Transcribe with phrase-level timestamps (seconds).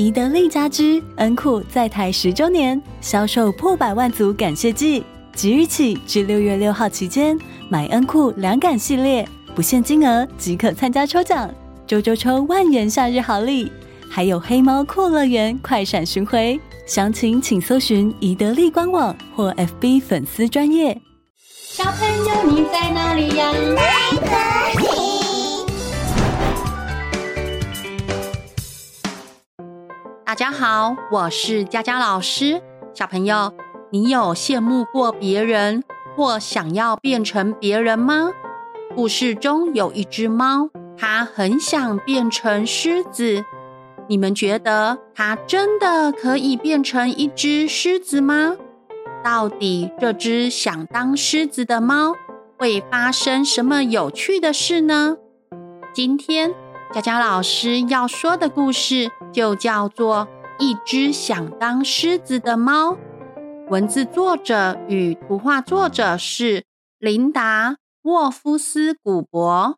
[0.00, 7.38] 宜得利家居恩库在台十周年，销售破百万组感谢季，即日起至六月六号期间，
[7.68, 11.54] 买恩库两感系列，不限金额即可参加抽奖，
[11.86, 13.70] 周周抽万元夏日好礼，
[14.08, 20.98] 还有黑猫酷乐园快闪巡回，详情请搜寻宜得利官网或 FB 粉丝专业。
[21.52, 23.52] 小朋友，你在哪里呀？
[23.76, 24.99] 在这里。
[30.30, 32.62] 大家好，我是佳佳老师。
[32.94, 33.52] 小朋友，
[33.90, 35.82] 你有羡慕过别人
[36.14, 38.30] 或想要变成别人吗？
[38.94, 43.44] 故事中有一只猫，它很想变成狮子。
[44.06, 48.54] 你们觉得它真的可以变成一只狮子吗？
[49.24, 52.14] 到底这只想当狮子的猫
[52.56, 55.16] 会发生什么有趣的事呢？
[55.92, 56.54] 今天。
[56.92, 60.26] 佳佳老师要说的故事就叫做
[60.58, 62.92] 《一只想当狮子的猫》，
[63.68, 66.64] 文字作者与图画作者是
[66.98, 67.70] 琳达·
[68.02, 69.76] 沃夫斯古伯。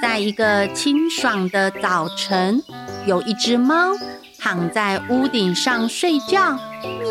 [0.00, 2.62] 在一个清爽的早晨，
[3.06, 3.92] 有一只猫
[4.38, 6.58] 躺在屋顶上睡觉，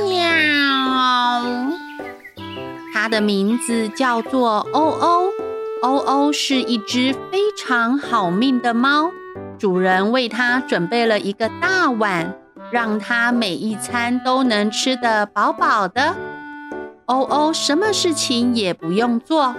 [0.10, 0.18] 喵。
[2.92, 5.30] 它的名字叫做欧欧。
[5.82, 9.12] 欧欧是一只非常好命的猫，
[9.58, 12.36] 主人为它准备了一个大碗，
[12.72, 16.16] 让它每一餐都能吃得饱饱的。
[17.06, 19.56] 欧欧什么事情也不用做，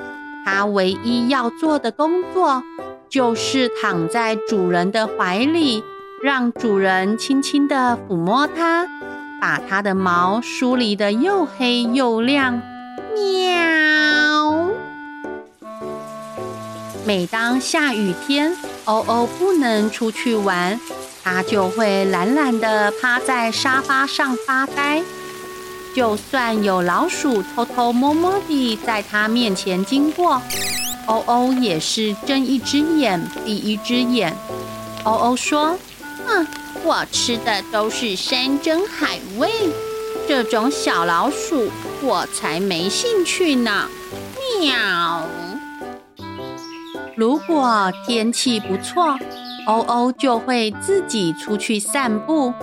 [0.47, 2.62] 它唯一要做的工作
[3.09, 5.83] 就是躺在主人的怀里，
[6.23, 8.86] 让主人轻轻地抚摸它，
[9.41, 12.62] 把它的毛梳理得又黑又亮。
[13.12, 13.81] 喵。
[17.05, 20.78] 每当下雨天，欧欧不能出去玩，
[21.25, 25.03] 它就会懒懒地趴在沙发上发呆。
[25.97, 30.40] 就算有老鼠偷偷摸摸地在它面前经过，
[31.07, 34.36] 欧欧也是睁一只眼闭一只眼。
[35.02, 35.77] 欧欧说
[36.24, 36.46] ：“哼，
[36.84, 39.51] 我吃的都是山珍海味，
[40.29, 41.69] 这种小老鼠
[42.01, 43.89] 我才没兴趣呢。”
[44.61, 45.27] 喵。
[47.14, 49.18] 如果天气不错，
[49.67, 52.55] 欧欧就会自己出去散步。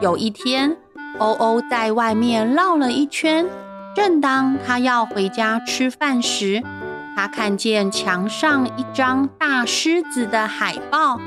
[0.00, 0.76] 有一天，
[1.18, 3.46] 欧欧在外面绕了一圈，
[3.94, 6.62] 正当他要回家吃饭时，
[7.16, 11.18] 他看见墙上一张大狮子的海报。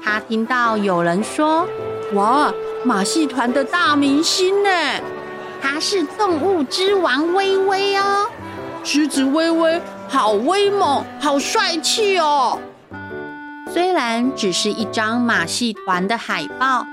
[0.00, 1.66] 他听到有人说
[2.14, 2.52] ：“哇，
[2.84, 4.70] 马戏团的大明星呢？
[5.60, 8.26] 他是动物之王威威哦，
[8.84, 12.58] 狮子威威。”好威猛，好帅气哦！
[13.72, 16.86] 虽然只是一张马戏团的海报，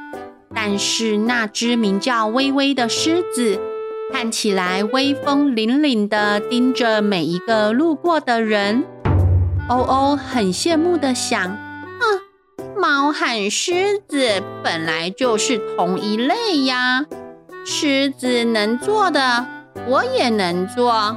[0.55, 3.59] 但是那只名叫微微的狮子，
[4.11, 8.83] 看起来威风凛凛的盯着每一个路过的人。
[9.69, 12.03] 欧欧很羡慕的想：啊，
[12.75, 17.05] 猫和狮子本来就是同一类呀，
[17.63, 19.45] 狮子能做的，
[19.87, 21.15] 我也能做。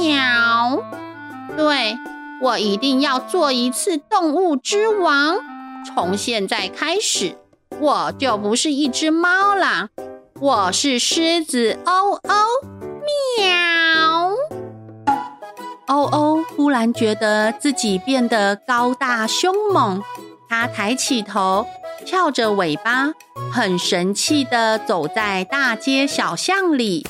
[0.00, 0.82] 喵。
[1.56, 1.96] 对，
[2.42, 5.38] 我一定要做一次动物之王。
[5.86, 7.36] 从现在开始，
[7.80, 9.88] 我就不是一只猫啦，
[10.40, 12.20] 我是狮子欧欧。
[13.38, 14.32] 喵！
[15.86, 20.02] 欧欧忽然觉得自己变得高大凶猛，
[20.48, 21.66] 它抬起头，
[22.04, 23.12] 翘着尾巴，
[23.52, 27.06] 很神气地走在大街小巷里。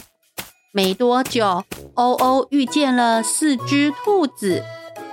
[0.76, 1.64] 没多久，
[1.94, 4.62] 欧欧遇见了四只兔子。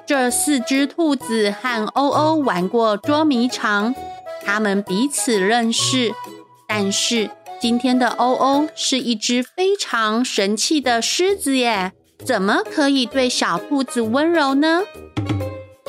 [0.06, 3.96] 这四只兔子和欧欧玩过捉迷藏，
[4.44, 6.14] 他们彼此认识。
[6.68, 7.30] 但是
[7.62, 11.94] 今天的欧欧是一只非常神气的狮子耶，
[12.26, 14.82] 怎么可以对小兔子温柔呢？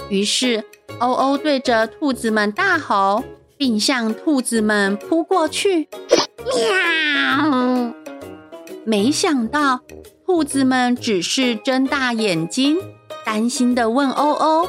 [0.08, 0.62] 于是
[1.00, 3.24] 欧欧对着兔子们大吼，
[3.56, 5.88] 并向兔子们扑过去。
[6.44, 8.03] 喵！
[8.86, 9.80] 没想到，
[10.26, 12.78] 兔子们只是睁大眼睛，
[13.24, 14.68] 担心地问欧欧：“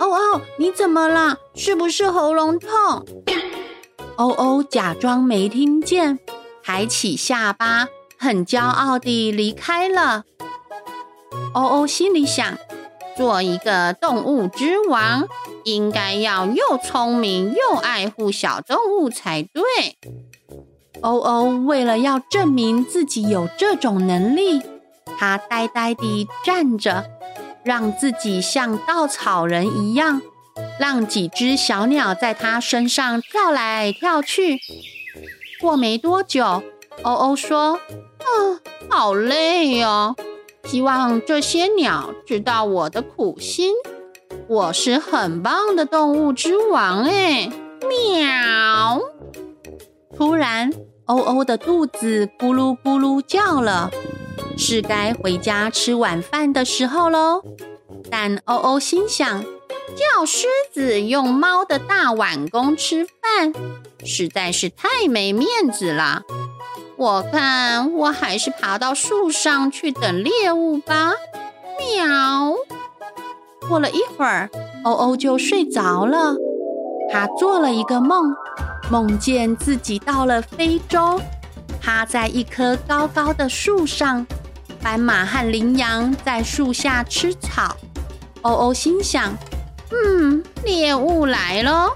[0.00, 1.36] 欧欧，你怎么了？
[1.54, 2.70] 是不是喉咙痛？”
[4.16, 6.18] 欧欧假装没听见，
[6.62, 7.86] 抬起下巴，
[8.18, 10.24] 很骄傲地离开了。
[11.54, 12.58] 欧欧心里想：
[13.16, 15.28] 做一个动物之王，
[15.64, 19.62] 应该要又聪明又爱护小动物才对。
[21.02, 24.62] 欧欧为了要证明自己有这种能力，
[25.18, 27.04] 他呆呆地站着，
[27.64, 30.22] 让自己像稻草人一样，
[30.78, 34.60] 让几只小鸟在它身上跳来跳去。
[35.60, 36.62] 过没多久，
[37.02, 37.80] 欧欧说
[38.22, 40.14] ：“啊，好累哦！
[40.64, 43.74] 希望这些鸟知道我的苦心。
[44.48, 47.50] 我是很棒的动物之王哎！”
[51.06, 53.90] 欧欧的肚子咕噜咕噜叫了，
[54.56, 57.42] 是该回家吃晚饭的时候喽。
[58.10, 59.42] 但欧欧心想，
[59.96, 63.52] 叫狮子用猫的大碗公吃饭，
[64.04, 66.22] 实在是太没面子了。
[66.96, 71.12] 我看我还是爬到树上去等猎物吧。
[71.78, 72.54] 喵！
[73.68, 74.50] 过了一会儿，
[74.84, 76.36] 欧欧就睡着了。
[77.10, 78.34] 他做了一个梦，
[78.92, 81.18] 梦见自己到了非洲，
[81.80, 84.26] 趴在一棵高高的树上，
[84.82, 87.74] 斑马和羚羊在树下吃草。
[88.42, 89.34] 欧欧心想
[89.90, 91.88] ：“嗯，猎物来了，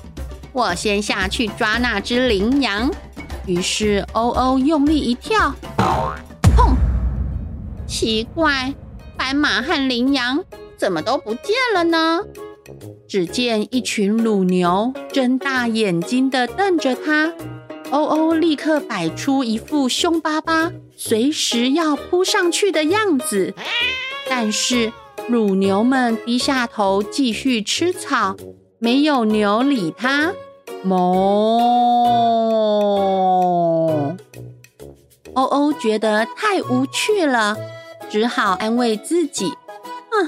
[0.54, 2.90] 我先下去抓那只羚羊。”
[3.44, 6.74] 于是欧欧用力一跳，砰！
[7.86, 8.72] 奇怪，
[9.18, 10.42] 斑马和羚羊
[10.78, 12.22] 怎么都不见了呢？
[13.08, 17.32] 只见一群乳牛睁大眼睛的瞪着他。
[17.90, 23.54] 欧欧立刻摆出一副凶巴巴、随时要扑上去的样子，
[24.28, 24.92] 但是。
[25.28, 28.36] 乳牛们低下头继续吃草，
[28.78, 30.32] 没有牛理它。
[30.84, 30.94] 哞！
[35.34, 37.56] 欧欧觉得太无趣了，
[38.08, 39.52] 只好安慰自己：“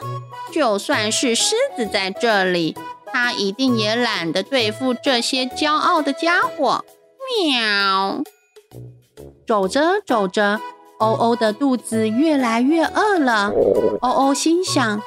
[0.01, 2.77] 哼，就算是狮子在这里，
[3.07, 6.85] 它一定也懒得对付这些骄傲的家伙。”
[7.47, 8.23] 喵！
[9.47, 10.61] 走着走着。
[10.99, 13.53] 欧欧的肚子越来越饿了。
[14.01, 15.01] 欧欧心想：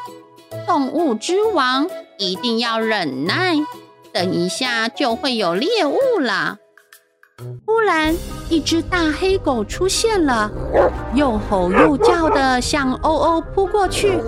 [0.66, 3.58] 动物之王一定要忍耐，
[4.14, 6.60] 等一下就会有猎物了。
[7.72, 8.14] 忽然，
[8.50, 10.52] 一只大黑狗出现了，
[11.16, 14.20] 又吼又叫的向欧欧扑过去。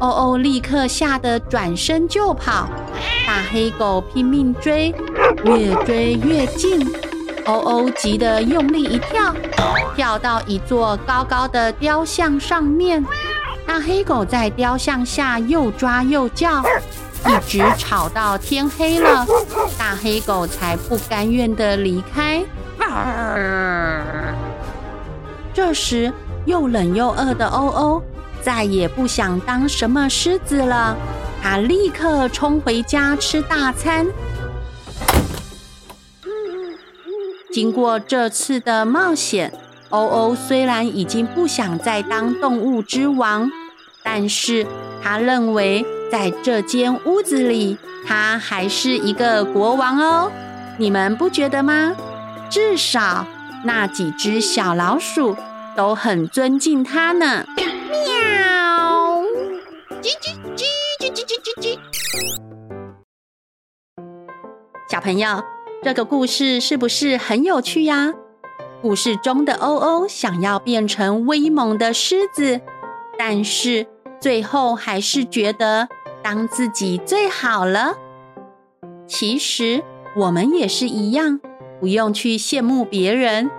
[0.00, 2.68] 欧欧立刻吓得转身就跑，
[3.24, 4.92] 大黑狗拼命追，
[5.44, 6.84] 越追越近。
[7.44, 9.32] 欧欧急得用力一跳，
[9.94, 13.06] 跳到一座高高的雕像上面。
[13.64, 16.60] 大黑狗在雕像下又抓又叫，
[17.26, 19.24] 一直吵到天黑了，
[19.78, 22.42] 大黑狗才不甘愿地离开。
[25.54, 26.12] 这时，
[26.46, 28.02] 又冷又饿的欧欧
[28.40, 30.96] 再也不想当什么狮子了，
[31.42, 34.06] 他立刻冲回家吃大餐。
[37.52, 39.52] 经过这次的冒险，
[39.90, 43.50] 欧欧虽然已经不想再当动物之王，
[44.02, 44.66] 但是
[45.02, 47.76] 他认为在这间屋子里，
[48.06, 50.32] 他还是一个国王哦。
[50.78, 51.94] 你们不觉得吗？
[52.52, 53.24] 至少
[53.64, 55.34] 那几只小老鼠
[55.74, 57.46] 都很尊敬它呢。
[57.56, 59.22] 喵！
[60.02, 60.62] 叽叽叽
[61.00, 61.78] 叽叽叽叽叽。
[64.90, 65.42] 小朋友。
[65.82, 68.12] 这个故事是不是很有趣呀？
[68.82, 72.60] 故事中的欧欧想要变成威猛的狮子，
[73.18, 73.88] 但是
[74.20, 75.88] 最后还是觉得
[76.22, 77.96] 当自己最好了。
[79.08, 79.82] 其实
[80.14, 81.40] 我们也是一样，
[81.82, 83.50] 不用去羡慕别人，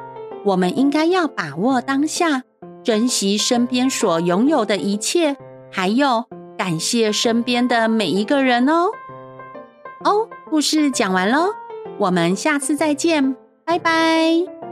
[0.45, 2.43] 我们应该要把握当下，
[2.81, 5.35] 珍惜身边所拥有的一切，
[5.69, 6.23] 还有
[6.57, 8.85] 感谢身边的每一个人哦。
[10.05, 11.49] 哦，故事讲完喽。
[11.97, 14.62] 我们下次再见，拜拜。